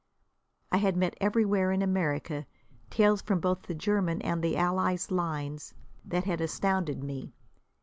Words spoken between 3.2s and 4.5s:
from both the German and